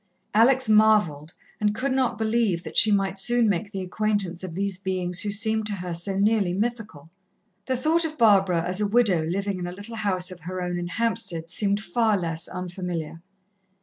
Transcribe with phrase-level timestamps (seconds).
[0.33, 4.79] Alex marvelled, and could not believe that she might soon make the acquaintance of these
[4.79, 7.11] beings who seemed to her so nearly mythical.
[7.67, 10.79] The thought of Barbara as a widow living in a little house of her own
[10.79, 13.21] in Hampstead, seemed far less unfamiliar.